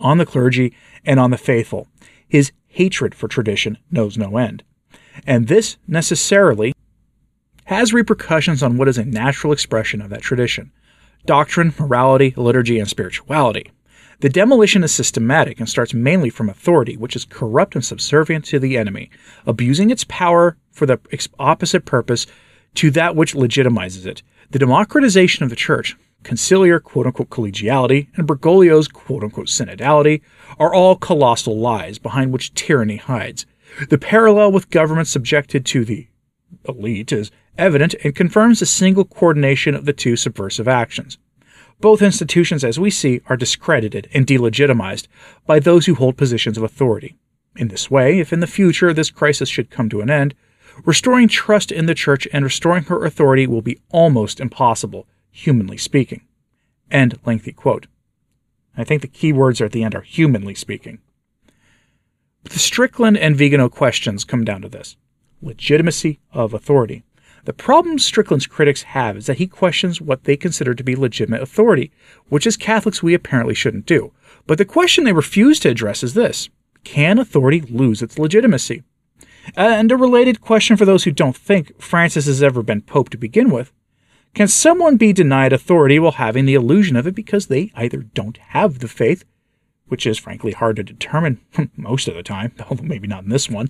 on 0.00 0.18
the 0.18 0.26
clergy, 0.26 0.74
and 1.04 1.18
on 1.18 1.30
the 1.30 1.38
faithful. 1.38 1.88
His 2.28 2.52
hatred 2.66 3.14
for 3.14 3.28
tradition 3.28 3.78
knows 3.90 4.18
no 4.18 4.36
end. 4.36 4.62
And 5.26 5.48
this 5.48 5.76
necessarily 5.86 6.74
has 7.64 7.92
repercussions 7.92 8.62
on 8.62 8.76
what 8.76 8.88
is 8.88 8.98
a 8.98 9.04
natural 9.04 9.52
expression 9.52 10.00
of 10.00 10.10
that 10.10 10.22
tradition 10.22 10.72
doctrine, 11.26 11.74
morality, 11.78 12.32
liturgy, 12.36 12.78
and 12.78 12.88
spirituality. 12.88 13.70
The 14.20 14.28
demolition 14.28 14.82
is 14.82 14.92
systematic 14.92 15.60
and 15.60 15.68
starts 15.68 15.94
mainly 15.94 16.30
from 16.30 16.48
authority, 16.48 16.96
which 16.96 17.14
is 17.14 17.24
corrupt 17.24 17.74
and 17.74 17.84
subservient 17.84 18.44
to 18.46 18.58
the 18.58 18.76
enemy, 18.76 19.10
abusing 19.46 19.90
its 19.90 20.04
power 20.04 20.56
for 20.72 20.86
the 20.86 20.98
opposite 21.38 21.84
purpose 21.84 22.26
to 22.74 22.90
that 22.92 23.14
which 23.14 23.34
legitimizes 23.34 24.06
it. 24.06 24.22
The 24.50 24.58
democratization 24.58 25.44
of 25.44 25.50
the 25.50 25.56
church, 25.56 25.96
conciliar 26.22 26.82
quote 26.82 27.06
unquote 27.06 27.30
collegiality, 27.30 28.08
and 28.16 28.26
Bergoglio's 28.26 28.88
quote 28.88 29.22
unquote 29.22 29.46
synodality 29.46 30.22
are 30.58 30.74
all 30.74 30.96
colossal 30.96 31.58
lies 31.58 31.98
behind 31.98 32.32
which 32.32 32.54
tyranny 32.54 32.96
hides. 32.96 33.46
The 33.88 33.98
parallel 33.98 34.52
with 34.52 34.70
governments 34.70 35.10
subjected 35.10 35.64
to 35.66 35.84
the 35.84 36.08
elite 36.68 37.12
is 37.12 37.30
evident 37.56 37.94
and 38.02 38.14
confirms 38.14 38.60
the 38.60 38.66
single 38.66 39.04
coordination 39.04 39.74
of 39.74 39.84
the 39.84 39.92
two 39.92 40.16
subversive 40.16 40.68
actions. 40.68 41.18
Both 41.80 42.02
institutions, 42.02 42.64
as 42.64 42.78
we 42.78 42.90
see, 42.90 43.20
are 43.26 43.36
discredited 43.36 44.08
and 44.12 44.26
delegitimized 44.26 45.06
by 45.46 45.60
those 45.60 45.86
who 45.86 45.94
hold 45.94 46.16
positions 46.16 46.56
of 46.56 46.64
authority. 46.64 47.16
In 47.56 47.68
this 47.68 47.90
way, 47.90 48.18
if 48.18 48.32
in 48.32 48.40
the 48.40 48.46
future 48.46 48.92
this 48.92 49.10
crisis 49.10 49.48
should 49.48 49.70
come 49.70 49.88
to 49.90 50.00
an 50.00 50.10
end, 50.10 50.34
restoring 50.84 51.28
trust 51.28 51.70
in 51.70 51.86
the 51.86 51.94
Church 51.94 52.26
and 52.32 52.44
restoring 52.44 52.84
her 52.84 53.04
authority 53.04 53.46
will 53.46 53.62
be 53.62 53.80
almost 53.90 54.40
impossible 54.40 55.06
humanly 55.38 55.76
speaking. 55.76 56.22
End 56.90 57.18
lengthy 57.24 57.52
quote. 57.52 57.86
I 58.76 58.84
think 58.84 59.02
the 59.02 59.08
key 59.08 59.32
words 59.32 59.60
are 59.60 59.66
at 59.66 59.72
the 59.72 59.84
end 59.84 59.94
are 59.94 60.00
humanly 60.00 60.54
speaking. 60.54 60.98
But 62.42 62.52
the 62.52 62.58
Strickland 62.58 63.16
and 63.16 63.36
Vigano 63.36 63.68
questions 63.68 64.24
come 64.24 64.44
down 64.44 64.62
to 64.62 64.68
this 64.68 64.96
legitimacy 65.40 66.18
of 66.32 66.52
authority. 66.52 67.04
The 67.44 67.52
problem 67.52 67.98
Strickland's 67.98 68.48
critics 68.48 68.82
have 68.82 69.16
is 69.16 69.26
that 69.26 69.38
he 69.38 69.46
questions 69.46 70.00
what 70.00 70.24
they 70.24 70.36
consider 70.36 70.74
to 70.74 70.82
be 70.82 70.96
legitimate 70.96 71.40
authority, 71.40 71.92
which 72.28 72.46
as 72.46 72.56
Catholics 72.56 73.02
we 73.02 73.14
apparently 73.14 73.54
shouldn't 73.54 73.86
do. 73.86 74.12
But 74.46 74.58
the 74.58 74.64
question 74.64 75.04
they 75.04 75.12
refuse 75.12 75.60
to 75.60 75.70
address 75.70 76.02
is 76.02 76.14
this 76.14 76.48
Can 76.82 77.18
authority 77.18 77.60
lose 77.60 78.02
its 78.02 78.18
legitimacy? 78.18 78.82
And 79.56 79.92
a 79.92 79.96
related 79.96 80.40
question 80.40 80.76
for 80.76 80.84
those 80.84 81.04
who 81.04 81.12
don't 81.12 81.36
think 81.36 81.80
Francis 81.80 82.26
has 82.26 82.42
ever 82.42 82.62
been 82.62 82.82
Pope 82.82 83.08
to 83.10 83.16
begin 83.16 83.50
with 83.50 83.72
can 84.34 84.48
someone 84.48 84.96
be 84.96 85.12
denied 85.12 85.52
authority 85.52 85.98
while 85.98 86.12
having 86.12 86.46
the 86.46 86.54
illusion 86.54 86.96
of 86.96 87.06
it 87.06 87.14
because 87.14 87.46
they 87.46 87.72
either 87.74 87.98
don't 87.98 88.36
have 88.38 88.78
the 88.78 88.88
faith, 88.88 89.24
which 89.86 90.06
is 90.06 90.18
frankly 90.18 90.52
hard 90.52 90.76
to 90.76 90.82
determine 90.82 91.40
most 91.76 92.08
of 92.08 92.14
the 92.14 92.22
time, 92.22 92.52
although 92.70 92.84
maybe 92.84 93.08
not 93.08 93.24
in 93.24 93.30
this 93.30 93.48
one, 93.48 93.68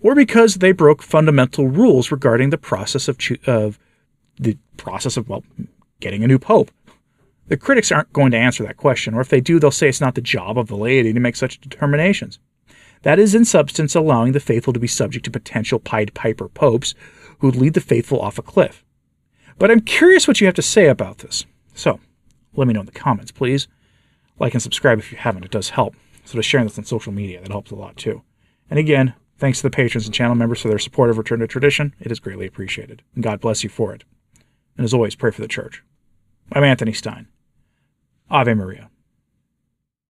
or 0.00 0.14
because 0.14 0.56
they 0.56 0.72
broke 0.72 1.02
fundamental 1.02 1.68
rules 1.68 2.10
regarding 2.10 2.50
the 2.50 2.58
process 2.58 3.08
of, 3.08 3.18
cho- 3.18 3.36
of 3.46 3.78
the 4.36 4.56
process 4.76 5.16
of 5.16 5.28
well 5.28 5.44
getting 6.00 6.24
a 6.24 6.28
new 6.28 6.38
pope? 6.38 6.70
The 7.48 7.56
critics 7.56 7.90
aren't 7.90 8.12
going 8.12 8.30
to 8.32 8.38
answer 8.38 8.62
that 8.64 8.76
question, 8.76 9.14
or 9.14 9.20
if 9.20 9.28
they 9.28 9.40
do, 9.40 9.58
they'll 9.58 9.70
say 9.70 9.88
it's 9.88 10.02
not 10.02 10.14
the 10.14 10.20
job 10.20 10.58
of 10.58 10.68
the 10.68 10.76
laity 10.76 11.12
to 11.14 11.20
make 11.20 11.34
such 11.34 11.60
determinations. 11.60 12.38
That 13.02 13.18
is, 13.18 13.34
in 13.34 13.44
substance, 13.44 13.94
allowing 13.94 14.32
the 14.32 14.40
faithful 14.40 14.72
to 14.72 14.80
be 14.80 14.86
subject 14.86 15.24
to 15.24 15.30
potential 15.30 15.78
Pied 15.78 16.12
Piper 16.14 16.48
popes 16.48 16.94
who'd 17.38 17.56
lead 17.56 17.74
the 17.74 17.80
faithful 17.80 18.20
off 18.20 18.38
a 18.38 18.42
cliff. 18.42 18.84
But 19.58 19.70
I'm 19.70 19.80
curious 19.80 20.28
what 20.28 20.40
you 20.40 20.46
have 20.46 20.54
to 20.54 20.62
say 20.62 20.86
about 20.86 21.18
this. 21.18 21.44
So, 21.74 22.00
let 22.54 22.66
me 22.66 22.74
know 22.74 22.80
in 22.80 22.86
the 22.86 22.92
comments, 22.92 23.32
please. 23.32 23.68
Like 24.38 24.54
and 24.54 24.62
subscribe 24.62 24.98
if 24.98 25.10
you 25.10 25.18
haven't, 25.18 25.44
it 25.44 25.50
does 25.50 25.70
help. 25.70 25.94
So 26.24 26.36
to 26.36 26.42
sharing 26.42 26.66
this 26.66 26.78
on 26.78 26.84
social 26.84 27.12
media, 27.12 27.40
that 27.40 27.50
helps 27.50 27.70
a 27.70 27.74
lot 27.74 27.96
too. 27.96 28.22
And 28.70 28.78
again, 28.78 29.14
thanks 29.38 29.58
to 29.58 29.62
the 29.62 29.70
patrons 29.70 30.06
and 30.06 30.14
channel 30.14 30.34
members 30.34 30.60
for 30.60 30.68
their 30.68 30.78
support 30.78 31.10
of 31.10 31.18
Return 31.18 31.40
to 31.40 31.46
Tradition. 31.46 31.94
It 32.00 32.12
is 32.12 32.20
greatly 32.20 32.46
appreciated. 32.46 33.02
And 33.14 33.24
God 33.24 33.40
bless 33.40 33.64
you 33.64 33.70
for 33.70 33.94
it. 33.94 34.04
And 34.76 34.84
as 34.84 34.94
always, 34.94 35.16
pray 35.16 35.30
for 35.30 35.40
the 35.40 35.48
church. 35.48 35.82
I'm 36.52 36.64
Anthony 36.64 36.92
Stine. 36.92 37.26
Ave 38.30 38.54
Maria. 38.54 38.90